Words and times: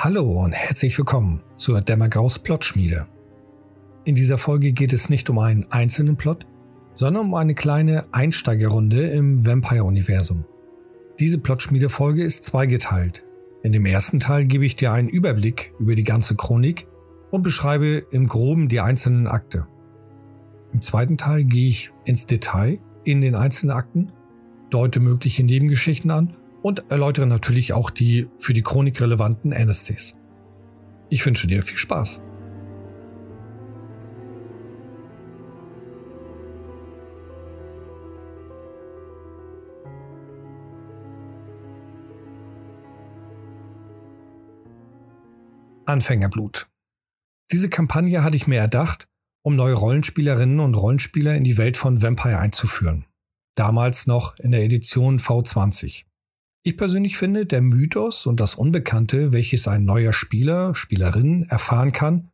Hallo 0.00 0.44
und 0.44 0.52
herzlich 0.52 0.96
willkommen 0.96 1.42
zur 1.56 1.80
Dämmergaus 1.80 2.38
Plotschmiede. 2.38 3.08
In 4.04 4.14
dieser 4.14 4.38
Folge 4.38 4.70
geht 4.70 4.92
es 4.92 5.10
nicht 5.10 5.28
um 5.28 5.40
einen 5.40 5.66
einzelnen 5.70 6.16
Plot, 6.16 6.46
sondern 6.94 7.24
um 7.24 7.34
eine 7.34 7.56
kleine 7.56 8.04
Einsteigerrunde 8.12 9.08
im 9.08 9.44
Vampire-Universum. 9.44 10.44
Diese 11.18 11.38
Plotschmiede-Folge 11.38 12.22
ist 12.22 12.44
zweigeteilt. 12.44 13.24
In 13.64 13.72
dem 13.72 13.86
ersten 13.86 14.20
Teil 14.20 14.46
gebe 14.46 14.64
ich 14.64 14.76
dir 14.76 14.92
einen 14.92 15.08
Überblick 15.08 15.74
über 15.80 15.96
die 15.96 16.04
ganze 16.04 16.36
Chronik 16.36 16.86
und 17.32 17.42
beschreibe 17.42 18.04
im 18.12 18.28
Groben 18.28 18.68
die 18.68 18.78
einzelnen 18.78 19.26
Akte. 19.26 19.66
Im 20.72 20.80
zweiten 20.80 21.18
Teil 21.18 21.42
gehe 21.42 21.66
ich 21.66 21.90
ins 22.04 22.26
Detail 22.26 22.78
in 23.04 23.20
den 23.20 23.34
einzelnen 23.34 23.74
Akten, 23.74 24.12
deute 24.70 25.00
mögliche 25.00 25.42
Nebengeschichten 25.42 26.12
an 26.12 26.36
und 26.62 26.90
erläutere 26.90 27.26
natürlich 27.26 27.72
auch 27.72 27.90
die 27.90 28.28
für 28.36 28.52
die 28.52 28.62
Chronik 28.62 29.00
relevanten 29.00 29.52
NSCs. 29.52 30.16
Ich 31.10 31.24
wünsche 31.24 31.46
dir 31.46 31.62
viel 31.62 31.78
Spaß. 31.78 32.20
Anfängerblut. 45.86 46.66
Diese 47.50 47.70
Kampagne 47.70 48.22
hatte 48.22 48.36
ich 48.36 48.46
mir 48.46 48.58
erdacht, 48.58 49.08
um 49.42 49.56
neue 49.56 49.72
Rollenspielerinnen 49.72 50.60
und 50.60 50.74
Rollenspieler 50.74 51.34
in 51.34 51.44
die 51.44 51.56
Welt 51.56 51.78
von 51.78 52.02
Vampire 52.02 52.38
einzuführen. 52.38 53.06
Damals 53.54 54.06
noch 54.06 54.38
in 54.38 54.50
der 54.50 54.62
Edition 54.62 55.18
V20. 55.18 56.07
Ich 56.68 56.76
persönlich 56.76 57.16
finde, 57.16 57.46
der 57.46 57.62
Mythos 57.62 58.26
und 58.26 58.40
das 58.40 58.54
Unbekannte, 58.54 59.32
welches 59.32 59.66
ein 59.66 59.86
neuer 59.86 60.12
Spieler, 60.12 60.74
Spielerin 60.74 61.44
erfahren 61.48 61.92
kann, 61.92 62.28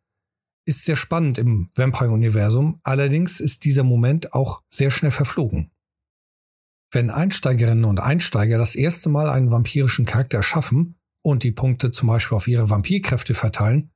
ist 0.67 0.85
sehr 0.85 0.97
spannend 0.97 1.39
im 1.39 1.71
Vampire-Universum, 1.77 2.81
allerdings 2.83 3.39
ist 3.39 3.65
dieser 3.65 3.85
Moment 3.85 4.33
auch 4.33 4.61
sehr 4.69 4.91
schnell 4.91 5.13
verflogen. 5.13 5.71
Wenn 6.91 7.11
Einsteigerinnen 7.11 7.85
und 7.85 8.01
Einsteiger 8.01 8.59
das 8.59 8.75
erste 8.75 9.09
Mal 9.09 9.31
einen 9.31 9.53
vampirischen 9.53 10.05
Charakter 10.05 10.39
erschaffen 10.39 10.97
und 11.23 11.45
die 11.45 11.53
Punkte 11.53 11.93
zum 11.93 12.09
Beispiel 12.09 12.35
auf 12.35 12.49
ihre 12.49 12.69
Vampirkräfte 12.69 13.35
verteilen, 13.35 13.93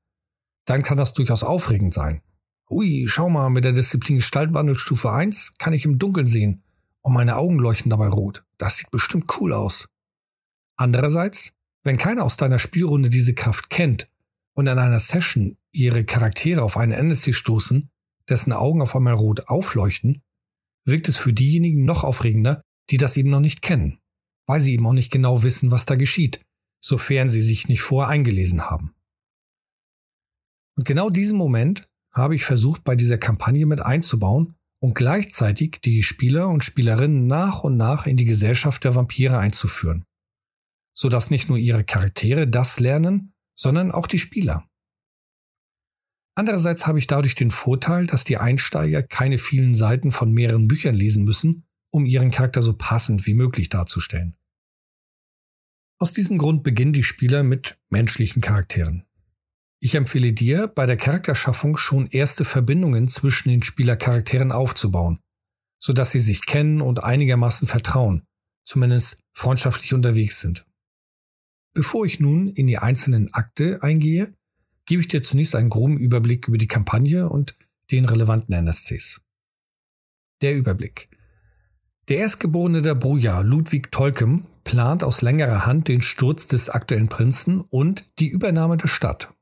dann 0.66 0.84
kann 0.84 0.98
das 0.98 1.14
durchaus 1.14 1.42
aufregend 1.42 1.92
sein. 1.92 2.22
Ui, 2.70 3.06
schau 3.08 3.28
mal, 3.28 3.50
mit 3.50 3.64
der 3.64 3.72
Disziplin 3.72 4.18
Gestaltwandelstufe 4.18 5.10
1 5.10 5.54
kann 5.58 5.72
ich 5.72 5.84
im 5.84 5.98
Dunkeln 5.98 6.28
sehen 6.28 6.62
und 7.02 7.12
meine 7.12 7.34
Augen 7.34 7.58
leuchten 7.58 7.90
dabei 7.90 8.06
rot. 8.06 8.44
Das 8.56 8.76
sieht 8.76 8.92
bestimmt 8.92 9.40
cool 9.40 9.52
aus. 9.52 9.88
Andererseits, 10.78 11.52
wenn 11.82 11.96
keiner 11.96 12.24
aus 12.24 12.36
deiner 12.36 12.60
Spielrunde 12.60 13.10
diese 13.10 13.34
Kraft 13.34 13.68
kennt 13.68 14.08
und 14.54 14.68
in 14.68 14.78
einer 14.78 15.00
Session 15.00 15.58
ihre 15.72 16.04
Charaktere 16.04 16.62
auf 16.62 16.76
einen 16.76 16.92
NSC 16.92 17.32
stoßen, 17.32 17.90
dessen 18.28 18.52
Augen 18.52 18.80
auf 18.80 18.94
einmal 18.94 19.14
rot 19.14 19.48
aufleuchten, 19.48 20.22
wirkt 20.84 21.08
es 21.08 21.16
für 21.16 21.32
diejenigen 21.32 21.84
noch 21.84 22.04
aufregender, 22.04 22.62
die 22.90 22.96
das 22.96 23.16
eben 23.16 23.28
noch 23.28 23.40
nicht 23.40 23.60
kennen, 23.60 23.98
weil 24.46 24.60
sie 24.60 24.72
eben 24.72 24.86
auch 24.86 24.92
nicht 24.92 25.10
genau 25.10 25.42
wissen, 25.42 25.72
was 25.72 25.84
da 25.84 25.96
geschieht, 25.96 26.40
sofern 26.80 27.28
sie 27.28 27.42
sich 27.42 27.68
nicht 27.68 27.82
vorher 27.82 28.08
eingelesen 28.08 28.70
haben. 28.70 28.94
Und 30.76 30.86
genau 30.86 31.10
diesen 31.10 31.36
Moment 31.36 31.88
habe 32.12 32.36
ich 32.36 32.44
versucht 32.44 32.84
bei 32.84 32.94
dieser 32.94 33.18
Kampagne 33.18 33.66
mit 33.66 33.80
einzubauen 33.80 34.54
und 34.80 34.94
gleichzeitig 34.94 35.80
die 35.84 36.04
Spieler 36.04 36.48
und 36.48 36.64
Spielerinnen 36.64 37.26
nach 37.26 37.64
und 37.64 37.76
nach 37.76 38.06
in 38.06 38.16
die 38.16 38.24
Gesellschaft 38.24 38.84
der 38.84 38.94
Vampire 38.94 39.38
einzuführen 39.38 40.04
sodass 40.98 41.30
nicht 41.30 41.48
nur 41.48 41.58
ihre 41.58 41.84
Charaktere 41.84 42.48
das 42.48 42.80
lernen, 42.80 43.32
sondern 43.54 43.92
auch 43.92 44.08
die 44.08 44.18
Spieler. 44.18 44.68
Andererseits 46.34 46.88
habe 46.88 46.98
ich 46.98 47.06
dadurch 47.06 47.36
den 47.36 47.52
Vorteil, 47.52 48.06
dass 48.06 48.24
die 48.24 48.36
Einsteiger 48.36 49.04
keine 49.04 49.38
vielen 49.38 49.74
Seiten 49.74 50.10
von 50.10 50.32
mehreren 50.32 50.66
Büchern 50.66 50.94
lesen 50.94 51.22
müssen, 51.24 51.68
um 51.90 52.04
ihren 52.04 52.32
Charakter 52.32 52.62
so 52.62 52.76
passend 52.76 53.26
wie 53.26 53.34
möglich 53.34 53.68
darzustellen. 53.68 54.36
Aus 56.00 56.12
diesem 56.12 56.36
Grund 56.36 56.64
beginnen 56.64 56.92
die 56.92 57.04
Spieler 57.04 57.44
mit 57.44 57.78
menschlichen 57.90 58.42
Charakteren. 58.42 59.04
Ich 59.80 59.94
empfehle 59.94 60.32
dir, 60.32 60.66
bei 60.66 60.86
der 60.86 60.96
Charakterschaffung 60.96 61.76
schon 61.76 62.08
erste 62.08 62.44
Verbindungen 62.44 63.06
zwischen 63.06 63.50
den 63.50 63.62
Spielercharakteren 63.62 64.50
aufzubauen, 64.50 65.20
sodass 65.80 66.10
sie 66.10 66.20
sich 66.20 66.44
kennen 66.44 66.80
und 66.80 67.04
einigermaßen 67.04 67.68
vertrauen, 67.68 68.24
zumindest 68.64 69.18
freundschaftlich 69.32 69.94
unterwegs 69.94 70.40
sind. 70.40 70.67
Bevor 71.78 72.04
ich 72.04 72.18
nun 72.18 72.48
in 72.48 72.66
die 72.66 72.78
einzelnen 72.78 73.32
Akte 73.32 73.78
eingehe, 73.84 74.34
gebe 74.84 75.00
ich 75.00 75.06
dir 75.06 75.22
zunächst 75.22 75.54
einen 75.54 75.70
groben 75.70 75.96
Überblick 75.96 76.48
über 76.48 76.58
die 76.58 76.66
Kampagne 76.66 77.28
und 77.28 77.56
den 77.92 78.04
relevanten 78.04 78.52
NSCs. 78.52 79.20
Der 80.42 80.56
Überblick. 80.56 81.08
Der 82.08 82.18
Erstgeborene 82.18 82.82
der 82.82 82.96
Bruja, 82.96 83.42
Ludwig 83.42 83.92
Tolkem, 83.92 84.46
plant 84.64 85.04
aus 85.04 85.22
längerer 85.22 85.66
Hand 85.66 85.86
den 85.86 86.02
Sturz 86.02 86.48
des 86.48 86.68
aktuellen 86.68 87.08
Prinzen 87.08 87.60
und 87.60 88.04
die 88.18 88.28
Übernahme 88.28 88.76
der 88.76 88.88
Stadt. 88.88 89.32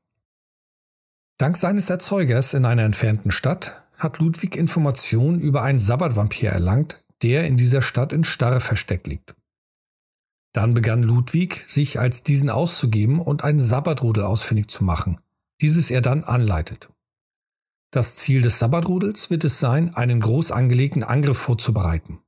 Dank 1.39 1.57
seines 1.57 1.89
Erzeugers 1.89 2.53
in 2.53 2.65
einer 2.65 2.83
entfernten 2.83 3.31
Stadt 3.31 3.81
hat 3.97 4.19
Ludwig 4.19 4.55
Informationen 4.55 5.39
über 5.39 5.63
einen 5.63 5.79
Sabbatvampir 5.79 6.51
erlangt, 6.51 7.03
der 7.23 7.47
in 7.47 7.57
dieser 7.57 7.81
Stadt 7.81 8.13
in 8.13 8.23
Starre 8.23 8.61
versteckt 8.61 9.07
liegt. 9.07 9.33
Dann 10.53 10.73
begann 10.73 11.03
Ludwig, 11.03 11.63
sich 11.67 11.99
als 11.99 12.23
diesen 12.23 12.49
auszugeben 12.49 13.19
und 13.19 13.43
einen 13.43 13.59
Sabbatrudel 13.59 14.23
ausfindig 14.23 14.69
zu 14.69 14.83
machen, 14.83 15.19
dieses 15.61 15.91
er 15.91 16.01
dann 16.01 16.23
anleitet. 16.23 16.89
Das 17.91 18.15
Ziel 18.17 18.41
des 18.41 18.59
Sabbatrudels 18.59 19.29
wird 19.29 19.43
es 19.45 19.59
sein, 19.59 19.93
einen 19.95 20.19
groß 20.19 20.51
angelegten 20.51 21.03
Angriff 21.03 21.37
vorzubereiten. 21.37 22.19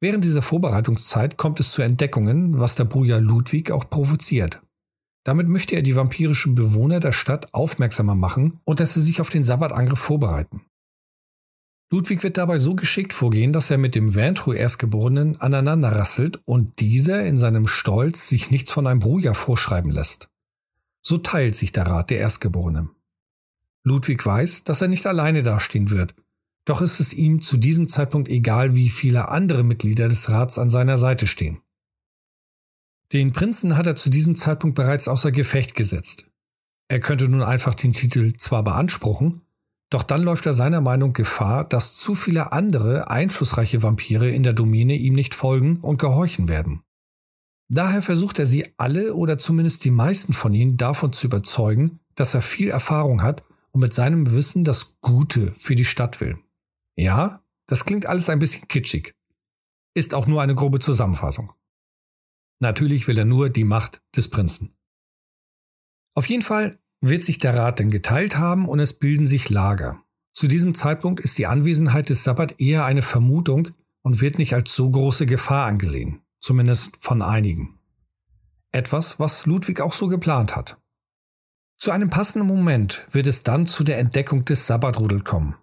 Während 0.00 0.24
dieser 0.24 0.42
Vorbereitungszeit 0.42 1.36
kommt 1.36 1.60
es 1.60 1.70
zu 1.70 1.82
Entdeckungen, 1.82 2.58
was 2.58 2.74
der 2.74 2.84
Bruder 2.84 3.20
Ludwig 3.20 3.70
auch 3.70 3.88
provoziert. 3.88 4.60
Damit 5.24 5.46
möchte 5.46 5.76
er 5.76 5.82
die 5.82 5.94
vampirischen 5.94 6.56
Bewohner 6.56 6.98
der 6.98 7.12
Stadt 7.12 7.54
aufmerksamer 7.54 8.16
machen 8.16 8.58
und 8.64 8.80
dass 8.80 8.94
sie 8.94 9.00
sich 9.00 9.20
auf 9.20 9.28
den 9.28 9.44
Sabbatangriff 9.44 10.00
vorbereiten. 10.00 10.62
Ludwig 11.92 12.22
wird 12.22 12.38
dabei 12.38 12.56
so 12.56 12.74
geschickt 12.74 13.12
vorgehen, 13.12 13.52
dass 13.52 13.70
er 13.70 13.76
mit 13.76 13.94
dem 13.94 14.14
Ventru-Erstgeborenen 14.14 15.38
aneinander 15.42 15.90
rasselt 15.90 16.40
und 16.46 16.80
dieser 16.80 17.26
in 17.26 17.36
seinem 17.36 17.66
Stolz 17.66 18.28
sich 18.30 18.50
nichts 18.50 18.70
von 18.70 18.86
einem 18.86 18.98
Bruja 18.98 19.34
vorschreiben 19.34 19.90
lässt. 19.90 20.30
So 21.02 21.18
teilt 21.18 21.54
sich 21.54 21.70
der 21.70 21.86
Rat 21.86 22.08
der 22.08 22.20
Erstgeborenen. 22.20 22.92
Ludwig 23.84 24.24
weiß, 24.24 24.64
dass 24.64 24.80
er 24.80 24.88
nicht 24.88 25.06
alleine 25.06 25.42
dastehen 25.42 25.90
wird, 25.90 26.14
doch 26.64 26.80
ist 26.80 26.98
es 26.98 27.12
ihm 27.12 27.42
zu 27.42 27.58
diesem 27.58 27.88
Zeitpunkt 27.88 28.30
egal, 28.30 28.74
wie 28.74 28.88
viele 28.88 29.28
andere 29.28 29.62
Mitglieder 29.62 30.08
des 30.08 30.30
Rats 30.30 30.58
an 30.58 30.70
seiner 30.70 30.96
Seite 30.96 31.26
stehen. 31.26 31.60
Den 33.12 33.32
Prinzen 33.32 33.76
hat 33.76 33.86
er 33.86 33.96
zu 33.96 34.08
diesem 34.08 34.34
Zeitpunkt 34.34 34.76
bereits 34.76 35.08
außer 35.08 35.30
Gefecht 35.30 35.74
gesetzt. 35.74 36.24
Er 36.88 37.00
könnte 37.00 37.28
nun 37.28 37.42
einfach 37.42 37.74
den 37.74 37.92
Titel 37.92 38.32
zwar 38.38 38.64
beanspruchen, 38.64 39.41
doch 39.92 40.02
dann 40.02 40.22
läuft 40.22 40.46
er 40.46 40.54
seiner 40.54 40.80
Meinung 40.80 41.12
Gefahr, 41.12 41.64
dass 41.64 41.96
zu 41.96 42.14
viele 42.14 42.52
andere 42.52 43.10
einflussreiche 43.10 43.82
Vampire 43.82 44.30
in 44.30 44.42
der 44.42 44.54
Domäne 44.54 44.94
ihm 44.94 45.12
nicht 45.12 45.34
folgen 45.34 45.80
und 45.80 45.98
gehorchen 45.98 46.48
werden. 46.48 46.82
Daher 47.68 48.02
versucht 48.02 48.38
er 48.38 48.46
sie 48.46 48.72
alle 48.78 49.14
oder 49.14 49.38
zumindest 49.38 49.84
die 49.84 49.90
meisten 49.90 50.32
von 50.32 50.54
ihnen 50.54 50.76
davon 50.76 51.12
zu 51.12 51.26
überzeugen, 51.26 52.00
dass 52.14 52.34
er 52.34 52.42
viel 52.42 52.70
Erfahrung 52.70 53.22
hat 53.22 53.42
und 53.72 53.80
mit 53.80 53.92
seinem 53.92 54.32
Wissen 54.32 54.64
das 54.64 54.98
Gute 55.00 55.52
für 55.58 55.74
die 55.74 55.84
Stadt 55.84 56.20
will. 56.20 56.38
Ja, 56.96 57.42
das 57.66 57.84
klingt 57.84 58.06
alles 58.06 58.28
ein 58.28 58.38
bisschen 58.38 58.68
kitschig. 58.68 59.14
Ist 59.94 60.14
auch 60.14 60.26
nur 60.26 60.40
eine 60.40 60.54
grobe 60.54 60.78
Zusammenfassung. 60.78 61.52
Natürlich 62.60 63.08
will 63.08 63.18
er 63.18 63.24
nur 63.24 63.50
die 63.50 63.64
Macht 63.64 64.00
des 64.16 64.28
Prinzen. 64.28 64.74
Auf 66.14 66.26
jeden 66.26 66.42
Fall 66.42 66.78
wird 67.02 67.24
sich 67.24 67.38
der 67.38 67.54
Rat 67.54 67.80
denn 67.80 67.90
geteilt 67.90 68.38
haben 68.38 68.68
und 68.68 68.80
es 68.80 68.94
bilden 68.94 69.26
sich 69.26 69.50
Lager. 69.50 70.00
Zu 70.34 70.46
diesem 70.46 70.74
Zeitpunkt 70.74 71.20
ist 71.20 71.36
die 71.36 71.46
Anwesenheit 71.46 72.08
des 72.08 72.24
Sabbat 72.24 72.58
eher 72.60 72.84
eine 72.86 73.02
Vermutung 73.02 73.68
und 74.02 74.20
wird 74.20 74.38
nicht 74.38 74.54
als 74.54 74.74
so 74.74 74.90
große 74.90 75.26
Gefahr 75.26 75.66
angesehen, 75.66 76.22
zumindest 76.40 76.96
von 76.96 77.20
einigen. 77.20 77.78
Etwas, 78.72 79.20
was 79.20 79.44
Ludwig 79.46 79.80
auch 79.80 79.92
so 79.92 80.08
geplant 80.08 80.56
hat. 80.56 80.78
Zu 81.78 81.90
einem 81.90 82.10
passenden 82.10 82.46
Moment 82.46 83.06
wird 83.10 83.26
es 83.26 83.42
dann 83.42 83.66
zu 83.66 83.84
der 83.84 83.98
Entdeckung 83.98 84.44
des 84.44 84.66
Sabbatrudel 84.66 85.22
kommen. 85.22 85.56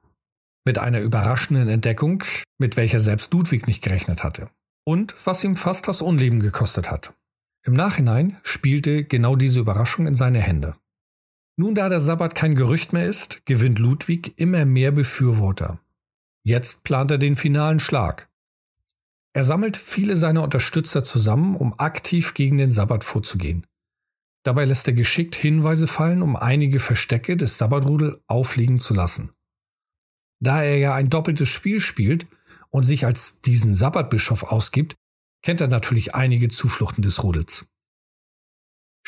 Mit 0.65 0.77
einer 0.77 0.99
überraschenden 0.99 1.69
Entdeckung, 1.69 2.23
mit 2.57 2.77
welcher 2.77 2.99
selbst 2.99 3.33
Ludwig 3.33 3.65
nicht 3.65 3.81
gerechnet 3.81 4.23
hatte. 4.23 4.49
Und 4.85 5.15
was 5.25 5.43
ihm 5.43 5.55
fast 5.55 5.87
das 5.87 6.01
Unleben 6.01 6.41
gekostet 6.41 6.91
hat. 6.91 7.13
Im 7.65 7.73
Nachhinein 7.73 8.37
spielte 8.43 9.05
genau 9.05 9.35
diese 9.35 9.59
Überraschung 9.59 10.07
in 10.07 10.15
seine 10.15 10.39
Hände. 10.39 10.75
Nun 11.59 11.75
da 11.75 11.89
der 11.89 11.99
Sabbat 11.99 12.35
kein 12.35 12.55
Gerücht 12.55 12.93
mehr 12.93 13.05
ist, 13.05 13.45
gewinnt 13.45 13.79
Ludwig 13.79 14.33
immer 14.37 14.63
mehr 14.63 14.93
Befürworter. 14.93 15.77
Jetzt 16.45 16.85
plant 16.85 17.11
er 17.11 17.17
den 17.17 17.35
finalen 17.35 17.81
Schlag. 17.81 18.29
Er 19.33 19.43
sammelt 19.43 19.75
viele 19.75 20.15
seiner 20.15 20.41
Unterstützer 20.43 21.03
zusammen, 21.03 21.57
um 21.57 21.77
aktiv 21.77 22.33
gegen 22.33 22.57
den 22.57 22.71
Sabbat 22.71 23.03
vorzugehen. 23.03 23.67
Dabei 24.43 24.63
lässt 24.63 24.87
er 24.87 24.93
geschickt 24.93 25.35
Hinweise 25.35 25.87
fallen, 25.87 26.21
um 26.21 26.37
einige 26.37 26.79
Verstecke 26.79 27.35
des 27.35 27.57
Sabbatrudel 27.57 28.21
aufliegen 28.27 28.79
zu 28.79 28.93
lassen. 28.93 29.31
Da 30.41 30.63
er 30.63 30.77
ja 30.77 30.95
ein 30.95 31.09
doppeltes 31.09 31.49
Spiel 31.49 31.81
spielt 31.81 32.25
und 32.69 32.83
sich 32.83 33.05
als 33.05 33.41
diesen 33.41 33.75
Sabbatbischof 33.75 34.43
ausgibt, 34.43 34.95
kennt 35.43 35.59
er 35.59 35.67
natürlich 35.67 36.15
einige 36.15 36.47
Zufluchten 36.47 37.01
des 37.01 37.21
Rudels. 37.21 37.65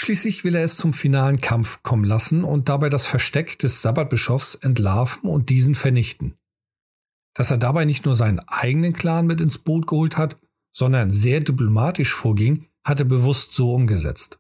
Schließlich 0.04 0.44
will 0.44 0.56
er 0.56 0.64
es 0.64 0.78
zum 0.78 0.94
finalen 0.94 1.42
Kampf 1.42 1.84
kommen 1.84 2.06
lassen 2.06 2.44
und 2.44 2.70
dabei 2.70 2.90
das 2.90 3.06
Versteck 3.06 3.60
des 3.60 3.84
Sabbatbischofs 3.84 4.56
entlarven 4.56 5.30
und 5.30 5.52
diesen 5.52 5.76
vernichten. 5.76 6.34
Dass 7.36 7.52
er 7.52 7.60
dabei 7.60 7.86
nicht 7.86 8.06
nur 8.06 8.16
seinen 8.16 8.40
eigenen 8.48 8.94
Clan 8.94 9.28
mit 9.28 9.40
ins 9.40 9.60
Boot 9.60 9.86
geholt 9.86 10.18
hat, 10.18 10.40
sondern 10.76 11.12
sehr 11.12 11.42
diplomatisch 11.42 12.16
vorging, 12.16 12.66
hat 12.84 12.98
er 12.98 13.06
bewusst 13.06 13.54
so 13.54 13.76
umgesetzt. 13.76 14.40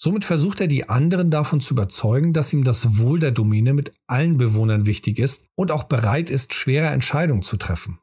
Somit 0.00 0.24
versucht 0.24 0.60
er 0.60 0.68
die 0.68 0.88
anderen 0.88 1.32
davon 1.32 1.60
zu 1.60 1.74
überzeugen, 1.74 2.32
dass 2.32 2.52
ihm 2.52 2.62
das 2.62 2.96
Wohl 2.96 3.18
der 3.18 3.32
Domäne 3.32 3.74
mit 3.74 3.92
allen 4.06 4.36
Bewohnern 4.36 4.86
wichtig 4.86 5.18
ist 5.18 5.48
und 5.56 5.72
auch 5.72 5.82
bereit 5.82 6.30
ist, 6.30 6.54
schwere 6.54 6.90
Entscheidungen 6.90 7.42
zu 7.42 7.56
treffen. 7.56 7.98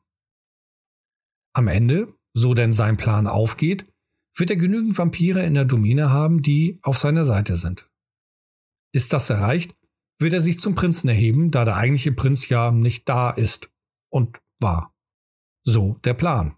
Am 1.54 1.70
Ende, 1.70 2.14
so 2.34 2.54
denn 2.54 2.74
sein 2.74 2.98
Plan 2.98 3.28
aufgeht, 3.28 3.86
wird 4.36 4.50
er 4.50 4.58
genügend 4.58 4.98
Vampire 4.98 5.44
in 5.44 5.54
der 5.54 5.66
Domäne 5.66 6.10
haben, 6.12 6.42
die 6.42 6.80
auf 6.82 6.98
seiner 6.98 7.26
Seite 7.26 7.58
sind. 7.58 7.90
Ist 8.94 9.14
das 9.14 9.30
erreicht, 9.30 9.76
wird 10.20 10.34
er 10.34 10.42
sich 10.42 10.60
zum 10.60 10.76
Prinzen 10.76 11.08
erheben, 11.08 11.52
da 11.52 11.66
der 11.66 11.76
eigentliche 11.76 12.12
Prinz 12.12 12.50
ja 12.50 12.72
nicht 12.72 13.08
da 13.10 13.30
ist 13.30 13.72
und 14.10 14.42
war. 14.60 14.94
So 15.66 15.98
der 16.04 16.14
Plan. 16.14 16.56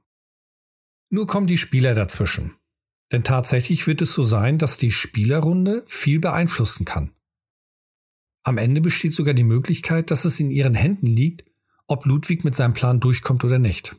Nur 1.10 1.28
kommen 1.28 1.48
die 1.48 1.58
Spieler 1.58 1.96
dazwischen. 1.96 2.56
Denn 3.12 3.24
tatsächlich 3.24 3.88
wird 3.88 4.02
es 4.02 4.14
so 4.14 4.24
sein, 4.24 4.58
dass 4.58 4.78
die 4.78 4.92
Spielerrunde 4.92 5.84
viel 5.88 6.20
beeinflussen 6.20 6.86
kann. 6.86 7.12
Am 8.44 8.58
Ende 8.58 8.82
besteht 8.82 9.14
sogar 9.14 9.34
die 9.34 9.44
Möglichkeit, 9.44 10.12
dass 10.12 10.26
es 10.26 10.40
in 10.40 10.52
ihren 10.52 10.76
Händen 10.76 11.08
liegt, 11.08 11.50
ob 11.88 12.06
Ludwig 12.06 12.44
mit 12.44 12.56
seinem 12.56 12.74
Plan 12.74 13.00
durchkommt 13.00 13.44
oder 13.44 13.60
nicht. 13.60 13.96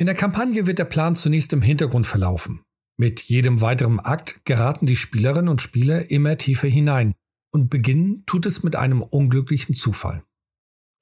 In 0.00 0.06
der 0.06 0.14
Kampagne 0.14 0.66
wird 0.66 0.78
der 0.78 0.86
Plan 0.86 1.14
zunächst 1.14 1.52
im 1.52 1.60
Hintergrund 1.60 2.06
verlaufen. 2.06 2.62
Mit 2.96 3.20
jedem 3.20 3.60
weiteren 3.60 4.00
Akt 4.00 4.46
geraten 4.46 4.86
die 4.86 4.96
Spielerinnen 4.96 5.50
und 5.50 5.60
Spieler 5.60 6.10
immer 6.10 6.38
tiefer 6.38 6.68
hinein 6.68 7.12
und 7.52 7.68
beginnen 7.68 8.24
tut 8.24 8.46
es 8.46 8.62
mit 8.62 8.76
einem 8.76 9.02
unglücklichen 9.02 9.74
Zufall. 9.74 10.24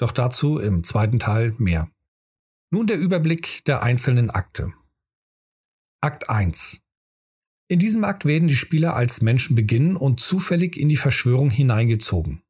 Doch 0.00 0.10
dazu 0.10 0.58
im 0.58 0.82
zweiten 0.82 1.20
Teil 1.20 1.54
mehr. 1.58 1.88
Nun 2.72 2.88
der 2.88 2.98
Überblick 2.98 3.64
der 3.66 3.84
einzelnen 3.84 4.30
Akte. 4.30 4.72
Akt 6.00 6.28
1. 6.28 6.80
In 7.68 7.78
diesem 7.78 8.02
Akt 8.02 8.24
werden 8.24 8.48
die 8.48 8.56
Spieler 8.56 8.96
als 8.96 9.20
Menschen 9.20 9.54
beginnen 9.54 9.94
und 9.94 10.18
zufällig 10.18 10.76
in 10.76 10.88
die 10.88 10.96
Verschwörung 10.96 11.50
hineingezogen. 11.50 12.42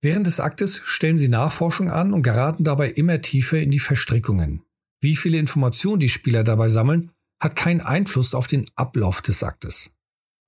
Während 0.00 0.26
des 0.26 0.40
Aktes 0.40 0.78
stellen 0.78 1.18
sie 1.18 1.28
Nachforschung 1.28 1.90
an 1.90 2.14
und 2.14 2.22
geraten 2.22 2.64
dabei 2.64 2.90
immer 2.90 3.20
tiefer 3.20 3.60
in 3.60 3.70
die 3.70 3.78
Verstrickungen. 3.78 4.64
Wie 5.02 5.16
viele 5.16 5.38
Informationen 5.38 5.98
die 5.98 6.08
Spieler 6.08 6.44
dabei 6.44 6.68
sammeln, 6.68 7.10
hat 7.42 7.56
keinen 7.56 7.80
Einfluss 7.80 8.34
auf 8.34 8.46
den 8.46 8.64
Ablauf 8.76 9.20
des 9.20 9.42
Aktes. 9.42 9.92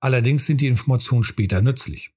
Allerdings 0.01 0.45
sind 0.45 0.61
die 0.61 0.67
Informationen 0.67 1.25
später 1.25 1.61
nützlich. 1.61 2.13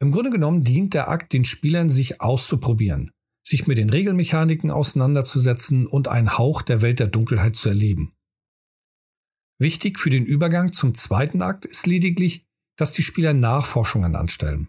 Im 0.00 0.10
Grunde 0.10 0.30
genommen 0.30 0.62
dient 0.62 0.94
der 0.94 1.08
Akt 1.08 1.32
den 1.32 1.44
Spielern, 1.44 1.90
sich 1.90 2.22
auszuprobieren, 2.22 3.12
sich 3.46 3.66
mit 3.66 3.76
den 3.76 3.90
Regelmechaniken 3.90 4.70
auseinanderzusetzen 4.70 5.86
und 5.86 6.08
einen 6.08 6.38
Hauch 6.38 6.62
der 6.62 6.80
Welt 6.80 6.98
der 6.98 7.08
Dunkelheit 7.08 7.56
zu 7.56 7.68
erleben. 7.68 8.14
Wichtig 9.60 10.00
für 10.00 10.10
den 10.10 10.24
Übergang 10.24 10.72
zum 10.72 10.94
zweiten 10.94 11.42
Akt 11.42 11.66
ist 11.66 11.86
lediglich, 11.86 12.46
dass 12.76 12.94
die 12.94 13.02
Spieler 13.02 13.34
Nachforschungen 13.34 14.16
anstellen. 14.16 14.68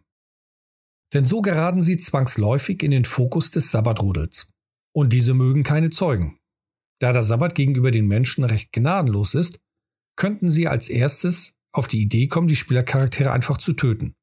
Denn 1.14 1.26
so 1.26 1.42
geraten 1.42 1.82
sie 1.82 1.98
zwangsläufig 1.98 2.84
in 2.84 2.92
den 2.92 3.06
Fokus 3.06 3.50
des 3.50 3.72
Sabbatrudels. 3.72 4.53
Und 4.96 5.12
diese 5.12 5.34
mögen 5.34 5.64
keine 5.64 5.90
Zeugen. 5.90 6.40
Da 7.00 7.12
der 7.12 7.24
Sabbat 7.24 7.56
gegenüber 7.56 7.92
den 7.92 8.08
Menschen 8.08 8.44
recht 8.44 8.72
gnadenlos 8.72 9.34
ist, 9.34 9.60
könnten 10.16 10.52
sie 10.52 10.68
als 10.68 10.90
erstes 10.90 11.56
auf 11.72 11.88
die 11.88 12.02
Idee 12.02 12.28
kommen, 12.28 12.48
die 12.48 12.56
Spielercharaktere 12.56 13.32
einfach 13.32 13.58
zu 13.58 13.74
töten. 13.74 14.16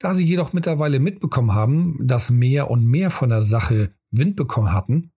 Da 0.00 0.14
sie 0.14 0.24
jedoch 0.24 0.52
mittlerweile 0.52 0.98
mitbekommen 0.98 1.54
haben, 1.54 1.96
dass 2.00 2.30
mehr 2.30 2.70
und 2.70 2.84
mehr 2.84 3.10
von 3.10 3.30
der 3.30 3.42
Sache 3.42 3.94
Wind 4.10 4.34
bekommen 4.34 4.72
hatten, 4.72 5.12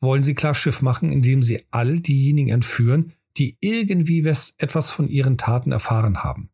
wollen 0.00 0.24
sie 0.24 0.34
klar 0.34 0.54
Schiff 0.54 0.82
machen, 0.82 1.12
indem 1.12 1.42
sie 1.42 1.64
all 1.70 2.00
diejenigen 2.00 2.48
entführen, 2.48 3.12
die 3.36 3.56
irgendwie 3.60 4.18
etwas 4.58 4.90
von 4.90 5.06
ihren 5.08 5.38
Taten 5.38 5.70
erfahren 5.70 6.24
haben. 6.24 6.50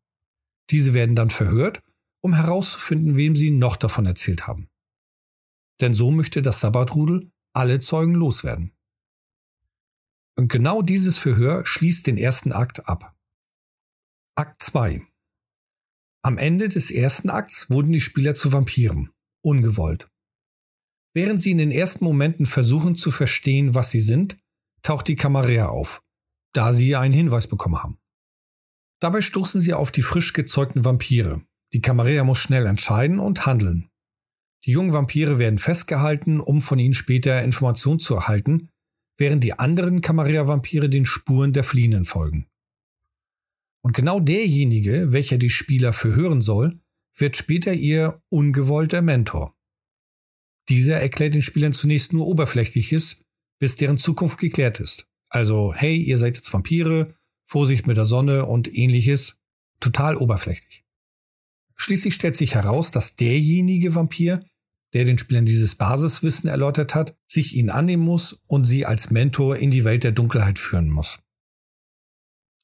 Diese 0.71 0.93
werden 0.93 1.17
dann 1.17 1.31
verhört, 1.31 1.83
um 2.21 2.35
herauszufinden, 2.35 3.17
wem 3.17 3.35
sie 3.35 3.51
noch 3.51 3.77
davon 3.77 4.07
erzählt 4.07 4.47
haben. 4.47 4.68
Denn 5.81 5.95
so 5.95 6.11
möchte 6.11 6.43
das 6.43 6.61
Sabbatrudel 6.61 7.31
alle 7.55 7.81
Zeugen 7.81 8.15
loswerden. 8.15 8.73
Und 10.37 10.49
genau 10.49 10.83
dieses 10.83 11.19
Verhör 11.19 11.67
schließt 11.67 12.07
den 12.07 12.17
ersten 12.17 12.53
Akt 12.53 12.89
ab. 12.89 13.17
Akt 14.37 14.63
2 14.63 15.07
am 16.29 16.37
Ende 16.37 16.69
des 16.69 16.91
ersten 16.91 17.31
Akts 17.31 17.71
wurden 17.71 17.93
die 17.93 18.01
Spieler 18.01 18.35
zu 18.35 18.53
Vampiren, 18.53 19.11
ungewollt. 19.41 20.11
Während 21.15 21.41
sie 21.41 21.53
in 21.53 21.59
den 21.59 21.71
ersten 21.71 22.05
Momenten 22.05 22.45
versuchen 22.45 22.97
zu 22.97 23.11
verstehen, 23.11 23.75
was 23.75 23.93
sie 23.93 24.01
sind, 24.01 24.37
taucht 24.83 25.09
die 25.09 25.17
Kamera 25.17 25.69
auf, 25.69 26.03
da 26.53 26.73
sie 26.73 26.97
einen 26.97 27.15
Hinweis 27.15 27.47
bekommen 27.47 27.83
haben. 27.83 27.99
Dabei 29.01 29.23
stoßen 29.23 29.61
sie 29.61 29.75
auf 29.75 29.93
die 29.93 30.03
frisch 30.03 30.33
gezeugten 30.33 30.85
Vampire. 30.85 31.41
Die 31.73 31.81
Kamera 31.81 32.25
muss 32.25 32.41
schnell 32.41 32.67
entscheiden 32.67 33.21
und 33.21 33.47
handeln. 33.47 33.89
Die 34.65 34.73
jungen 34.73 34.93
Vampire 34.93 35.39
werden 35.39 35.59
festgehalten, 35.59 36.41
um 36.41 36.61
von 36.61 36.79
ihnen 36.79 36.95
später 36.95 37.43
Informationen 37.43 38.01
zu 38.01 38.15
erhalten, 38.15 38.71
während 39.17 39.45
die 39.45 39.59
anderen 39.59 40.01
Kamera-Vampire 40.01 40.89
den 40.89 41.07
Spuren 41.07 41.53
der 41.53 41.65
Fliehenden 41.65 42.05
folgen. 42.05 42.47
Und 43.85 43.95
genau 43.95 44.21
derjenige, 44.21 45.13
welcher 45.13 45.39
die 45.39 45.51
Spieler 45.51 45.93
verhören 45.93 46.41
soll, 46.41 46.81
wird 47.17 47.37
später 47.37 47.73
ihr 47.73 48.21
ungewollter 48.29 49.03
Mentor. 49.03 49.55
Dieser 50.69 51.01
erklärt 51.01 51.35
den 51.35 51.43
Spielern 51.43 51.73
zunächst 51.73 52.13
nur 52.13 52.27
Oberflächliches, 52.27 53.23
bis 53.59 53.77
deren 53.77 53.99
Zukunft 53.99 54.39
geklärt 54.39 54.81
ist. 54.81 55.07
Also, 55.31 55.73
hey, 55.75 55.97
ihr 55.97 56.19
seid 56.19 56.37
jetzt 56.37 56.53
Vampire, 56.53 57.15
Vorsicht 57.47 57.87
mit 57.87 57.97
der 57.97 58.05
Sonne 58.05 58.47
und 58.47 58.73
ähnliches. 58.73 59.39
Total 59.81 60.17
oberflächlich. 60.17 60.85
Schließlich 61.81 62.15
stellt 62.15 62.37
sich 62.37 62.55
heraus, 62.55 62.91
dass 62.91 63.17
derjenige 63.17 63.95
Vampir, 63.95 64.45
der 64.95 65.05
den 65.05 65.19
Spielern 65.19 65.47
dieses 65.47 65.77
Basiswissen 65.77 66.49
erläutert 66.49 66.95
hat, 66.95 67.17
sich 67.29 67.55
ihnen 67.55 67.71
annehmen 67.71 68.03
muss 68.03 68.41
und 68.47 68.65
sie 68.65 68.85
als 68.85 69.11
Mentor 69.11 69.57
in 69.57 69.71
die 69.71 69.85
Welt 69.85 70.05
der 70.05 70.13
Dunkelheit 70.13 70.59
führen 70.59 70.91
muss. 70.91 71.21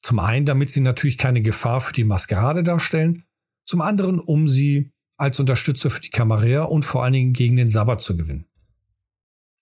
Zum 0.03 0.19
einen, 0.19 0.45
damit 0.45 0.69
sie 0.69 0.81
natürlich 0.81 1.17
keine 1.17 1.41
Gefahr 1.41 1.81
für 1.81 1.93
die 1.93 2.03
Maskerade 2.03 2.61
darstellen, 2.61 3.23
zum 3.65 3.81
anderen, 3.81 4.19
um 4.19 4.47
sie 4.47 4.91
als 5.17 5.39
Unterstützer 5.39 5.89
für 5.89 6.01
die 6.01 6.09
Kamera 6.09 6.63
und 6.63 6.83
vor 6.83 7.03
allen 7.03 7.13
Dingen 7.13 7.33
gegen 7.33 7.55
den 7.55 7.69
Sabbat 7.69 8.01
zu 8.01 8.17
gewinnen. 8.17 8.47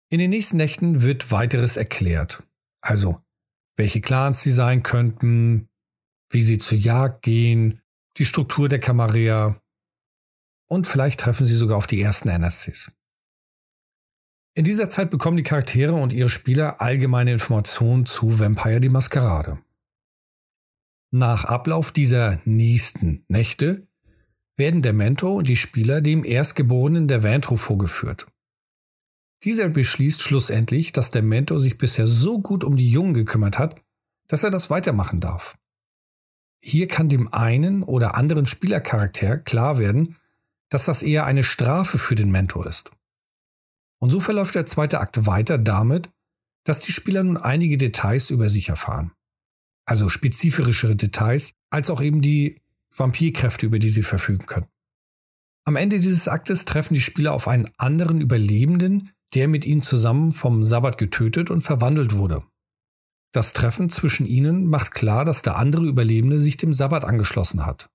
In 0.10 0.20
den 0.20 0.32
nächsten 0.32 0.58
Nächten 0.58 1.02
wird 1.02 1.32
weiteres 1.32 1.78
erklärt. 1.78 2.44
Also, 2.82 3.22
welche 3.76 4.02
Clans 4.02 4.42
sie 4.42 4.52
sein 4.52 4.84
könnten, 4.84 5.70
wie 6.30 6.42
sie 6.42 6.58
zur 6.58 6.78
Jagd 6.78 7.22
gehen, 7.22 7.83
die 8.18 8.26
Struktur 8.26 8.70
der 8.70 8.80
Kamera 8.80 9.60
und 10.68 10.88
vielleicht 10.88 11.20
treffen 11.20 11.46
sie 11.46 11.56
sogar 11.56 11.78
auf 11.78 11.88
die 11.88 12.02
ersten 12.02 12.30
NSCs. 12.30 12.92
In 14.56 14.64
dieser 14.64 14.88
Zeit 14.88 15.10
bekommen 15.10 15.38
die 15.38 15.44
Charaktere 15.44 15.94
und 15.94 16.14
ihre 16.14 16.30
Spieler 16.30 16.80
allgemeine 16.80 17.32
Informationen 17.32 18.06
zu 18.06 18.40
Vampire 18.40 18.80
die 18.80 18.90
Maskerade. 18.90 19.60
Nach 21.12 21.46
Ablauf 21.46 21.92
dieser 21.92 22.40
nächsten 22.46 23.26
Nächte 23.28 23.88
werden 24.56 24.84
der 24.84 24.94
Mentor 24.94 25.36
und 25.36 25.48
die 25.48 25.56
Spieler 25.56 26.02
dem 26.02 26.24
Erstgeborenen 26.24 27.08
der 27.08 27.24
Vantro 27.24 27.56
vorgeführt. 27.56 28.28
Dieser 29.44 29.70
beschließt 29.70 30.22
schlussendlich, 30.22 30.92
dass 30.92 31.10
der 31.10 31.24
Mentor 31.24 31.60
sich 31.60 31.78
bisher 31.78 32.08
so 32.08 32.40
gut 32.40 32.64
um 32.64 32.78
die 32.78 32.90
Jungen 32.90 33.14
gekümmert 33.14 33.60
hat, 33.60 33.82
dass 34.28 34.44
er 34.44 34.52
das 34.52 34.70
weitermachen 34.70 35.20
darf. 35.20 35.56
Hier 36.66 36.88
kann 36.88 37.10
dem 37.10 37.32
einen 37.34 37.84
oder 37.84 38.16
anderen 38.16 38.48
Spielercharakter 38.48 39.38
klar 39.38 39.78
werden, 39.80 40.16
dass 40.70 40.86
das 40.86 41.04
eher 41.04 41.26
eine 41.26 41.44
Strafe 41.44 41.98
für 41.98 42.16
den 42.16 42.32
Mentor 42.32 42.66
ist. 42.66 42.92
Und 44.00 44.10
so 44.10 44.20
verläuft 44.20 44.56
der 44.56 44.66
zweite 44.66 45.00
Akt 45.00 45.26
weiter 45.26 45.58
damit, 45.58 46.10
dass 46.64 46.80
die 46.80 46.94
Spieler 46.94 47.24
nun 47.24 47.38
einige 47.38 47.78
Details 47.78 48.30
über 48.30 48.50
sich 48.50 48.70
erfahren 48.70 49.12
also 49.86 50.10
spezifischere 50.10 50.96
Details, 50.96 51.54
als 51.70 51.90
auch 51.90 52.02
eben 52.02 52.22
die 52.22 52.62
Vampirkräfte, 52.96 53.66
über 53.66 53.80
die 53.80 53.90
sie 53.90 54.04
verfügen 54.04 54.46
können. 54.46 54.68
Am 55.66 55.76
Ende 55.76 56.00
dieses 56.00 56.28
Aktes 56.28 56.66
treffen 56.66 56.94
die 56.94 57.02
Spieler 57.02 57.34
auf 57.34 57.48
einen 57.48 57.70
anderen 57.78 58.22
Überlebenden, 58.22 59.12
der 59.34 59.48
mit 59.48 59.66
ihnen 59.66 59.82
zusammen 59.82 60.32
vom 60.32 60.66
Sabbat 60.66 60.98
getötet 60.98 61.50
und 61.50 61.62
verwandelt 61.62 62.16
wurde. 62.16 62.44
Das 63.34 63.54
Treffen 63.54 63.90
zwischen 63.90 64.28
ihnen 64.28 64.70
macht 64.70 64.92
klar, 64.92 65.26
dass 65.26 65.42
der 65.42 65.56
andere 65.56 65.86
Überlebende 65.86 66.40
sich 66.40 66.58
dem 66.58 66.72
Sabbat 66.72 67.04
angeschlossen 67.04 67.66
hat. 67.66 67.90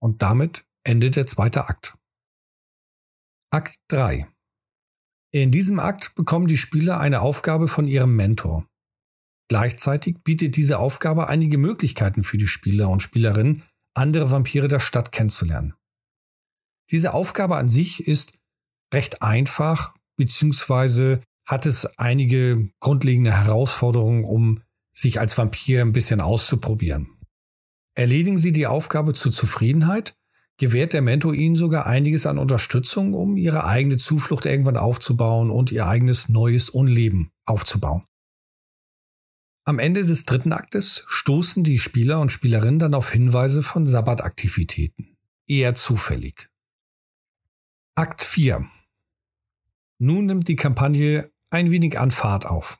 Und 0.00 0.22
damit 0.22 0.64
endet 0.84 1.16
der 1.16 1.26
zweite 1.26 1.68
Akt. 1.68 1.96
Akt 3.50 3.74
3. 3.88 4.28
In 5.34 5.50
diesem 5.50 5.80
Akt 5.80 6.14
bekommen 6.14 6.46
die 6.46 6.56
Spieler 6.56 7.00
eine 7.00 7.22
Aufgabe 7.22 7.66
von 7.66 7.86
ihrem 7.86 8.14
Mentor. 8.14 8.66
Gleichzeitig 9.48 10.22
bietet 10.22 10.56
diese 10.56 10.78
Aufgabe 10.78 11.28
einige 11.28 11.58
Möglichkeiten 11.58 12.22
für 12.22 12.38
die 12.38 12.46
Spieler 12.46 12.88
und 12.88 13.02
Spielerinnen, 13.02 13.64
andere 13.94 14.30
Vampire 14.30 14.68
der 14.68 14.80
Stadt 14.80 15.12
kennenzulernen. 15.12 15.74
Diese 16.90 17.14
Aufgabe 17.14 17.56
an 17.56 17.68
sich 17.68 18.06
ist 18.06 18.38
recht 18.94 19.22
einfach, 19.22 19.94
beziehungsweise 20.16 21.20
hat 21.52 21.66
es 21.66 21.84
einige 21.98 22.70
grundlegende 22.80 23.30
Herausforderungen, 23.30 24.24
um 24.24 24.62
sich 24.90 25.20
als 25.20 25.36
Vampir 25.36 25.82
ein 25.82 25.92
bisschen 25.92 26.22
auszuprobieren. 26.22 27.18
Erledigen 27.94 28.38
Sie 28.38 28.52
die 28.52 28.66
Aufgabe 28.66 29.12
zur 29.12 29.32
Zufriedenheit, 29.32 30.14
gewährt 30.56 30.94
der 30.94 31.02
Mentor 31.02 31.34
Ihnen 31.34 31.54
sogar 31.54 31.84
einiges 31.86 32.24
an 32.24 32.38
Unterstützung, 32.38 33.12
um 33.12 33.36
Ihre 33.36 33.66
eigene 33.66 33.98
Zuflucht 33.98 34.46
irgendwann 34.46 34.78
aufzubauen 34.78 35.50
und 35.50 35.70
Ihr 35.70 35.86
eigenes 35.86 36.30
neues 36.30 36.70
Unleben 36.70 37.32
aufzubauen. 37.44 38.06
Am 39.64 39.78
Ende 39.78 40.04
des 40.04 40.24
dritten 40.24 40.52
Aktes 40.52 41.04
stoßen 41.06 41.64
die 41.64 41.78
Spieler 41.78 42.20
und 42.20 42.32
Spielerinnen 42.32 42.78
dann 42.78 42.94
auf 42.94 43.12
Hinweise 43.12 43.62
von 43.62 43.86
Sabbataktivitäten. 43.86 45.18
Eher 45.46 45.74
zufällig. 45.74 46.48
Akt 47.94 48.22
4. 48.24 48.66
Nun 49.98 50.26
nimmt 50.26 50.48
die 50.48 50.56
Kampagne 50.56 51.31
ein 51.52 51.70
wenig 51.70 51.98
an 51.98 52.10
Fahrt 52.10 52.46
auf. 52.46 52.78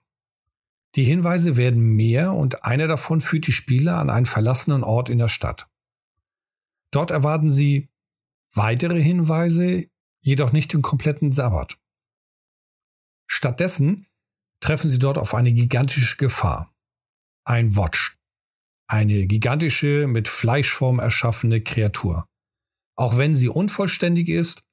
Die 0.94 1.04
Hinweise 1.04 1.56
werden 1.56 1.82
mehr 1.82 2.32
und 2.32 2.64
einer 2.64 2.88
davon 2.88 3.20
führt 3.20 3.46
die 3.46 3.52
Spieler 3.52 3.98
an 3.98 4.10
einen 4.10 4.26
verlassenen 4.26 4.82
Ort 4.82 5.08
in 5.08 5.18
der 5.18 5.28
Stadt. 5.28 5.68
Dort 6.90 7.10
erwarten 7.10 7.50
sie 7.50 7.90
weitere 8.52 9.00
Hinweise, 9.00 9.86
jedoch 10.22 10.52
nicht 10.52 10.72
den 10.72 10.82
kompletten 10.82 11.32
Sabbat. 11.32 11.78
Stattdessen 13.26 14.06
treffen 14.60 14.90
sie 14.90 14.98
dort 14.98 15.18
auf 15.18 15.34
eine 15.34 15.52
gigantische 15.52 16.16
Gefahr. 16.16 16.74
Ein 17.44 17.76
Watch. 17.76 18.18
Eine 18.86 19.26
gigantische, 19.26 20.06
mit 20.06 20.28
Fleischform 20.28 20.98
erschaffene 20.98 21.62
Kreatur. 21.62 22.28
Auch 22.94 23.16
wenn 23.16 23.34
sie 23.34 23.48
unvollständig 23.48 24.28
ist, 24.28 24.64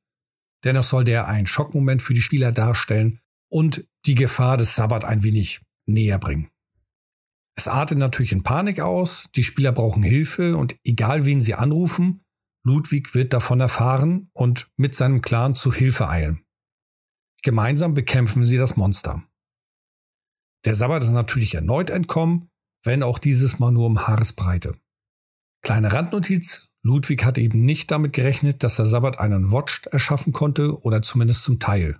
dennoch 0.65 0.84
soll 0.84 1.06
der 1.06 1.27
ein 1.27 1.48
Schockmoment 1.48 2.01
für 2.01 2.13
die 2.13 2.22
Spieler 2.22 2.51
darstellen 2.51 3.22
und 3.50 3.86
die 4.06 4.15
Gefahr 4.15 4.58
des 4.58 4.75
Sabbat 4.75 5.03
ein 5.06 5.24
wenig 5.24 5.62
näher 5.86 6.20
bringen. 6.20 6.50
Es 7.56 7.68
artet 7.68 7.98
natürlich 7.98 8.32
in 8.32 8.44
Panik 8.44 8.79
aus, 8.79 9.29
die 9.36 9.44
Spieler 9.44 9.74
brauchen 9.74 10.01
Hilfe 10.01 10.56
und 10.56 10.77
egal 10.84 11.25
wen 11.25 11.41
sie 11.41 11.56
anrufen, 11.56 12.24
Ludwig 12.63 13.15
wird 13.15 13.34
davon 13.34 13.60
erfahren 13.60 14.29
und 14.34 14.70
mit 14.77 14.96
seinem 14.96 15.22
Clan 15.22 15.56
zu 15.56 15.74
Hilfe 15.74 16.08
eilen. 16.08 16.46
Gemeinsam 17.41 17.94
bekämpfen 17.94 18.46
sie 18.46 18.58
das 18.58 18.75
Monster. 18.77 19.24
Der 20.65 20.75
Sabbat 20.75 21.03
ist 21.03 21.12
natürlich 21.12 21.56
erneut 21.56 21.89
entkommen, 21.89 22.50
wenn 22.84 23.03
auch 23.03 23.20
dieses 23.20 23.60
Mal 23.60 23.72
nur 23.72 23.88
um 23.88 24.08
Haaresbreite. 24.08 24.77
Kleine 25.62 25.91
Randnotiz, 25.91 26.70
Ludwig 26.82 27.25
hatte 27.25 27.41
eben 27.41 27.65
nicht 27.65 27.91
damit 27.91 28.13
gerechnet, 28.13 28.63
dass 28.63 28.77
der 28.77 28.86
Sabbat 28.86 29.20
einen 29.20 29.51
Watch 29.51 29.88
erschaffen 29.88 30.32
konnte 30.32 30.82
oder 30.82 31.01
zumindest 31.01 31.44
zum 31.44 31.60
Teil. 31.60 32.00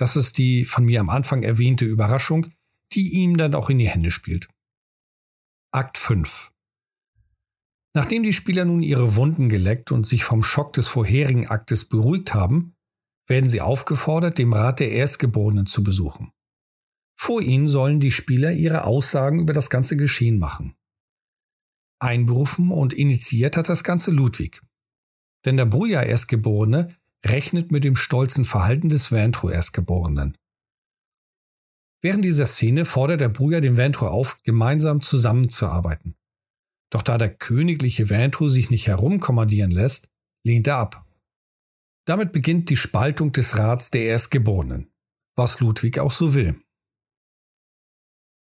Das 0.00 0.16
ist 0.16 0.38
die 0.38 0.64
von 0.64 0.86
mir 0.86 0.98
am 0.98 1.10
Anfang 1.10 1.42
erwähnte 1.42 1.84
Überraschung, 1.84 2.46
die 2.94 3.12
ihm 3.20 3.36
dann 3.36 3.54
auch 3.54 3.68
in 3.68 3.76
die 3.76 3.88
Hände 3.88 4.10
spielt. 4.10 4.48
Akt 5.72 5.98
5 5.98 6.50
Nachdem 7.94 8.22
die 8.22 8.32
Spieler 8.32 8.64
nun 8.64 8.82
ihre 8.82 9.16
Wunden 9.16 9.50
geleckt 9.50 9.92
und 9.92 10.06
sich 10.06 10.24
vom 10.24 10.42
Schock 10.42 10.72
des 10.72 10.88
vorherigen 10.88 11.48
Aktes 11.48 11.84
beruhigt 11.84 12.32
haben, 12.32 12.74
werden 13.26 13.50
sie 13.50 13.60
aufgefordert, 13.60 14.38
dem 14.38 14.54
Rat 14.54 14.80
der 14.80 14.90
Erstgeborenen 14.90 15.66
zu 15.66 15.84
besuchen. 15.84 16.32
Vor 17.18 17.42
ihnen 17.42 17.68
sollen 17.68 18.00
die 18.00 18.10
Spieler 18.10 18.52
ihre 18.52 18.84
Aussagen 18.84 19.38
über 19.38 19.52
das 19.52 19.68
ganze 19.68 19.98
Geschehen 19.98 20.38
machen. 20.38 20.76
Einberufen 21.98 22.70
und 22.70 22.94
initiiert 22.94 23.58
hat 23.58 23.68
das 23.68 23.84
Ganze 23.84 24.12
Ludwig. 24.12 24.62
Denn 25.44 25.58
der 25.58 25.66
Bruja 25.66 26.02
Erstgeborene 26.02 26.88
rechnet 27.24 27.70
mit 27.70 27.84
dem 27.84 27.96
stolzen 27.96 28.44
Verhalten 28.44 28.88
des 28.88 29.12
Ventro 29.12 29.50
Erstgeborenen. 29.50 30.36
Während 32.02 32.24
dieser 32.24 32.46
Szene 32.46 32.86
fordert 32.86 33.20
der 33.20 33.28
Bruder 33.28 33.60
den 33.60 33.76
Ventro 33.76 34.08
auf, 34.08 34.38
gemeinsam 34.42 35.00
zusammenzuarbeiten. 35.00 36.16
Doch 36.90 37.02
da 37.02 37.18
der 37.18 37.34
königliche 37.34 38.08
Ventro 38.08 38.48
sich 38.48 38.70
nicht 38.70 38.86
herumkommandieren 38.86 39.70
lässt, 39.70 40.08
lehnt 40.44 40.66
er 40.66 40.78
ab. 40.78 41.06
Damit 42.06 42.32
beginnt 42.32 42.70
die 42.70 42.76
Spaltung 42.76 43.32
des 43.32 43.56
Rats 43.58 43.90
der 43.90 44.04
Erstgeborenen, 44.04 44.90
was 45.36 45.60
Ludwig 45.60 45.98
auch 45.98 46.10
so 46.10 46.34
will. 46.34 46.60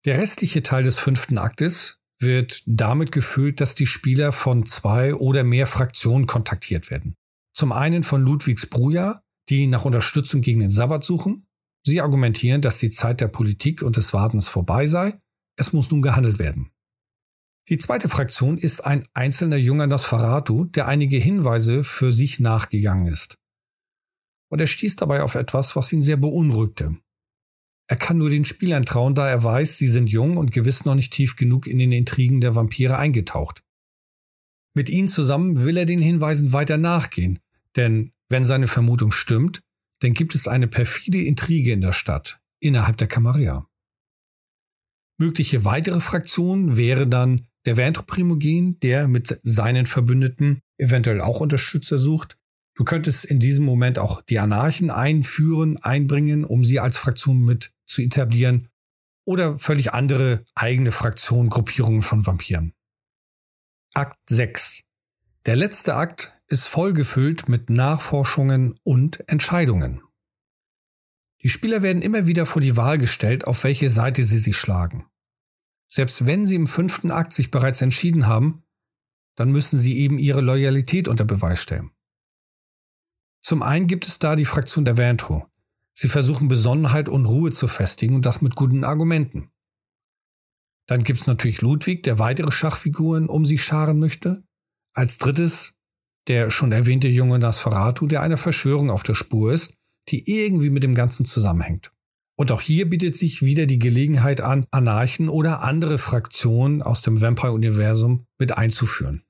Der 0.06 0.18
restliche 0.18 0.64
Teil 0.64 0.84
des 0.84 1.00
fünften 1.00 1.38
Aktes 1.38 2.02
wird 2.20 2.64
damit 2.66 3.12
gefüllt, 3.12 3.62
dass 3.62 3.76
die 3.76 3.86
Spieler 3.86 4.32
von 4.32 4.66
zwei 4.66 5.14
oder 5.14 5.44
mehr 5.44 5.68
Fraktionen 5.68 6.28
kontaktiert 6.28 6.90
werden. 6.90 7.16
Zum 7.54 7.72
einen 7.72 8.04
von 8.04 8.22
Ludwigs 8.22 8.66
Bruja, 8.66 9.24
die 9.50 9.68
nach 9.68 9.86
Unterstützung 9.86 10.42
gegen 10.42 10.60
den 10.60 10.72
Sabbat 10.72 11.04
suchen, 11.04 11.48
Sie 11.86 12.00
argumentieren, 12.00 12.62
dass 12.62 12.80
die 12.80 12.92
Zeit 12.92 13.20
der 13.20 13.28
Politik 13.28 13.82
und 13.82 13.98
des 13.98 14.14
Wartens 14.14 14.48
vorbei 14.48 14.88
sei. 14.88 15.20
Es 15.58 15.74
muss 15.74 15.92
nun 15.92 16.02
gehandelt 16.02 16.40
werden. 16.40 16.72
Die 17.70 17.78
zweite 17.78 18.10
Fraktion 18.10 18.58
ist 18.58 18.82
ein 18.82 19.06
einzelner 19.14 19.58
junger 19.58 19.88
Nosferatu, 19.88 20.66
der 20.66 20.88
einige 20.88 21.18
Hinweise 21.18 21.84
für 21.84 22.12
sich 22.12 22.40
nachgegangen 22.40 23.08
ist. 23.08 23.38
Und 24.50 24.60
er 24.60 24.68
stieß 24.68 24.96
dabei 24.96 25.24
auf 25.24 25.36
etwas, 25.36 25.76
was 25.76 25.92
ihn 25.94 26.02
sehr 26.02 26.18
beunruhigte. 26.18 26.98
Er 27.90 27.98
kann 27.98 28.18
nur 28.18 28.30
den 28.30 28.46
Spielern 28.46 28.86
trauen, 28.86 29.16
da 29.16 29.28
er 29.28 29.44
weiß, 29.44 29.78
sie 29.78 29.88
sind 29.88 30.10
jung 30.10 30.38
und 30.38 30.52
gewiss 30.52 30.86
noch 30.86 30.96
nicht 30.96 31.14
tief 31.14 31.36
genug 31.36 31.68
in 31.68 31.80
den 31.80 31.92
Intrigen 31.92 32.40
der 32.40 32.56
Vampire 32.56 32.98
eingetaucht. 32.98 33.62
Mit 34.74 34.90
ihnen 34.90 35.08
zusammen 35.08 35.64
will 35.64 35.78
er 35.78 35.86
den 35.86 36.02
Hinweisen 36.02 36.54
weiter 36.54 36.78
nachgehen, 36.78 37.40
denn 37.76 38.12
wenn 38.30 38.46
seine 38.46 38.68
Vermutung 38.68 39.12
stimmt, 39.12 39.62
dann 40.02 40.14
gibt 40.14 40.36
es 40.36 40.48
eine 40.48 40.68
perfide 40.68 41.22
Intrige 41.22 41.72
in 41.72 41.82
der 41.82 41.94
Stadt, 41.94 42.40
innerhalb 42.60 42.98
der 42.98 43.08
Camarilla. 43.08 43.68
Mögliche 45.20 45.64
weitere 45.64 46.02
Fraktionen 46.02 46.76
wäre 46.76 47.08
dann 47.08 47.48
der 47.66 47.78
Ventro-Primogen, 47.78 48.80
der 48.80 49.08
mit 49.08 49.40
seinen 49.44 49.86
Verbündeten 49.86 50.60
eventuell 50.78 51.22
auch 51.22 51.40
Unterstützer 51.40 52.00
sucht. 52.00 52.38
Du 52.76 52.84
könntest 52.84 53.24
in 53.26 53.40
diesem 53.40 53.64
Moment 53.64 54.00
auch 54.00 54.22
die 54.22 54.40
Anarchen 54.40 54.90
einführen, 54.90 55.78
einbringen, 55.78 56.44
um 56.44 56.66
sie 56.66 56.80
als 56.80 56.98
Fraktion 56.98 57.42
mit 57.42 57.72
zu 57.86 58.02
etablieren 58.02 58.70
oder 59.26 59.60
völlig 59.60 59.94
andere 59.94 60.44
eigene 60.56 60.92
Fraktionen, 60.92 61.50
Gruppierungen 61.50 62.02
von 62.02 62.26
Vampiren. 62.26 62.74
Akt 63.94 64.18
6. 64.28 64.84
Der 65.46 65.56
letzte 65.56 65.96
Akt 65.96 66.33
ist 66.48 66.68
vollgefüllt 66.68 67.50
mit 67.50 67.70
Nachforschungen 67.70 68.76
und 68.84 69.28
Entscheidungen. 69.28 70.02
Die 71.42 71.50
Spieler 71.50 71.82
werden 71.82 72.02
immer 72.02 72.26
wieder 72.26 72.46
vor 72.46 72.62
die 72.62 72.78
Wahl 72.78 72.98
gestellt, 72.98 73.46
auf 73.46 73.64
welche 73.64 73.90
Seite 73.90 74.24
sie 74.24 74.38
sich 74.38 74.58
schlagen. 74.58 75.06
Selbst 75.88 76.26
wenn 76.26 76.46
sie 76.46 76.56
im 76.56 76.68
fünften 76.68 77.12
Akt 77.12 77.34
sich 77.34 77.52
bereits 77.52 77.82
entschieden 77.82 78.28
haben, 78.28 78.64
dann 79.36 79.52
müssen 79.52 79.78
sie 79.78 79.98
eben 79.98 80.20
ihre 80.20 80.42
Loyalität 80.42 81.08
unter 81.08 81.26
Beweis 81.26 81.62
stellen. 81.62 81.92
Zum 83.42 83.62
einen 83.62 83.88
gibt 83.88 84.08
es 84.08 84.20
da 84.20 84.36
die 84.36 84.46
Fraktion 84.46 84.86
der 84.86 84.98
Vantro. 84.98 85.48
Sie 85.94 86.08
versuchen 86.08 86.48
Besonnenheit 86.48 87.10
und 87.10 87.26
Ruhe 87.26 87.52
zu 87.52 87.68
festigen 87.68 88.16
und 88.16 88.26
das 88.26 88.42
mit 88.42 88.56
guten 88.56 88.84
Argumenten. 88.84 89.52
Dann 90.88 91.04
gibt 91.04 91.20
es 91.20 91.28
natürlich 91.28 91.62
Ludwig, 91.62 92.04
der 92.04 92.20
weitere 92.20 92.52
Schachfiguren 92.52 93.28
um 93.28 93.46
sich 93.46 93.64
scharen 93.64 94.00
möchte. 94.00 94.44
Als 94.94 95.18
drittes 95.18 95.76
der 96.28 96.52
schon 96.52 96.72
erwähnte 96.72 97.08
junge 97.08 97.40
Nosferatu, 97.40 98.08
der 98.08 98.22
einer 98.22 98.38
Verschwörung 98.38 98.90
auf 98.90 99.04
der 99.04 99.16
Spur 99.16 99.54
ist, 99.54 99.74
die 100.10 100.24
irgendwie 100.26 100.70
mit 100.70 100.84
dem 100.84 100.96
Ganzen 100.96 101.26
zusammenhängt. 101.26 101.92
Und 102.36 102.52
auch 102.52 102.62
hier 102.62 102.90
bietet 102.90 103.16
sich 103.16 103.42
wieder 103.42 103.68
die 103.68 103.80
Gelegenheit 103.80 104.42
an, 104.42 104.66
Anarchen 104.72 105.30
oder 105.30 105.62
andere 105.62 105.98
Fraktionen 105.98 106.82
aus 106.82 107.02
dem 107.02 107.22
Vampire-Universum 107.22 108.26
mit 108.40 108.58
einzuführen. 108.58 109.24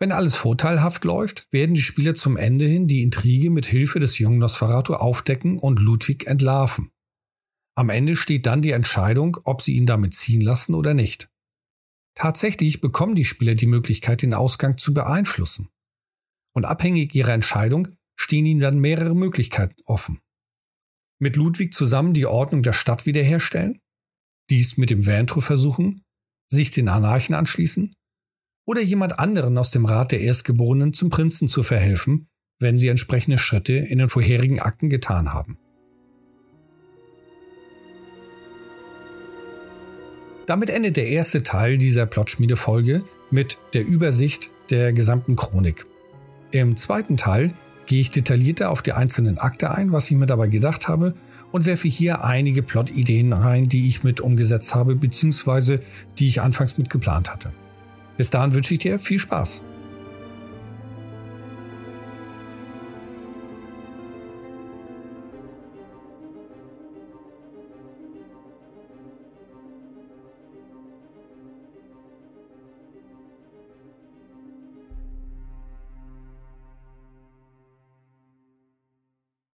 Wenn 0.00 0.12
alles 0.12 0.36
vorteilhaft 0.36 1.04
läuft, 1.04 1.52
werden 1.52 1.74
die 1.74 1.82
Spieler 1.82 2.14
zum 2.14 2.36
Ende 2.36 2.66
hin 2.66 2.86
die 2.86 3.02
Intrige 3.02 3.50
mit 3.50 3.66
Hilfe 3.66 3.98
des 3.98 4.18
jungen 4.18 4.38
Nosferatu 4.38 4.94
aufdecken 4.94 5.58
und 5.58 5.80
Ludwig 5.80 6.28
entlarven. 6.28 6.92
Am 7.74 7.90
Ende 7.90 8.14
steht 8.14 8.46
dann 8.46 8.62
die 8.62 8.70
Entscheidung, 8.70 9.38
ob 9.44 9.60
sie 9.60 9.74
ihn 9.74 9.86
damit 9.86 10.14
ziehen 10.14 10.40
lassen 10.40 10.74
oder 10.74 10.94
nicht. 10.94 11.28
Tatsächlich 12.18 12.80
bekommen 12.80 13.14
die 13.14 13.24
Spieler 13.24 13.54
die 13.54 13.68
Möglichkeit, 13.68 14.22
den 14.22 14.34
Ausgang 14.34 14.76
zu 14.76 14.92
beeinflussen. 14.92 15.68
Und 16.52 16.64
abhängig 16.64 17.14
ihrer 17.14 17.32
Entscheidung 17.32 17.96
stehen 18.16 18.44
ihnen 18.44 18.60
dann 18.60 18.80
mehrere 18.80 19.14
Möglichkeiten 19.14 19.80
offen. 19.84 20.20
Mit 21.20 21.36
Ludwig 21.36 21.72
zusammen 21.72 22.14
die 22.14 22.26
Ordnung 22.26 22.64
der 22.64 22.72
Stadt 22.72 23.06
wiederherstellen, 23.06 23.78
dies 24.50 24.76
mit 24.76 24.90
dem 24.90 25.06
Ventro 25.06 25.40
versuchen, 25.40 26.02
sich 26.50 26.72
den 26.72 26.88
Anarchen 26.88 27.36
anschließen 27.36 27.94
oder 28.66 28.80
jemand 28.82 29.20
anderen 29.20 29.56
aus 29.56 29.70
dem 29.70 29.84
Rat 29.84 30.10
der 30.10 30.20
Erstgeborenen 30.20 30.94
zum 30.94 31.10
Prinzen 31.10 31.46
zu 31.46 31.62
verhelfen, 31.62 32.26
wenn 32.58 32.78
sie 32.78 32.88
entsprechende 32.88 33.38
Schritte 33.38 33.74
in 33.74 33.98
den 33.98 34.08
vorherigen 34.08 34.58
Akten 34.58 34.90
getan 34.90 35.32
haben. 35.32 35.56
Damit 40.48 40.70
endet 40.70 40.96
der 40.96 41.06
erste 41.08 41.42
Teil 41.42 41.76
dieser 41.76 42.06
Plotschmiede-Folge 42.06 43.04
mit 43.30 43.58
der 43.74 43.86
Übersicht 43.86 44.48
der 44.70 44.94
gesamten 44.94 45.36
Chronik. 45.36 45.84
Im 46.52 46.74
zweiten 46.78 47.18
Teil 47.18 47.52
gehe 47.84 48.00
ich 48.00 48.08
detaillierter 48.08 48.70
auf 48.70 48.80
die 48.80 48.94
einzelnen 48.94 49.36
Akte 49.36 49.70
ein, 49.70 49.92
was 49.92 50.10
ich 50.10 50.16
mir 50.16 50.24
dabei 50.24 50.48
gedacht 50.48 50.88
habe 50.88 51.12
und 51.52 51.66
werfe 51.66 51.86
hier 51.86 52.24
einige 52.24 52.62
Plot-Ideen 52.62 53.34
rein, 53.34 53.68
die 53.68 53.88
ich 53.88 54.04
mit 54.04 54.22
umgesetzt 54.22 54.74
habe, 54.74 54.96
beziehungsweise 54.96 55.80
die 56.18 56.28
ich 56.28 56.40
anfangs 56.40 56.78
mit 56.78 56.88
geplant 56.88 57.30
hatte. 57.30 57.52
Bis 58.16 58.30
dahin 58.30 58.54
wünsche 58.54 58.72
ich 58.72 58.80
dir 58.80 58.98
viel 58.98 59.18
Spaß. 59.18 59.62